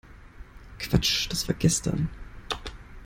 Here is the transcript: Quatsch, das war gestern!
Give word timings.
Quatsch, 0.79 1.29
das 1.29 1.47
war 1.47 1.53
gestern! 1.53 2.09